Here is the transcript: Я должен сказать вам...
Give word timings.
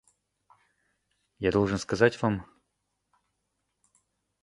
Я 1.37 1.51
должен 1.51 1.77
сказать 1.77 2.19
вам... 2.23 2.43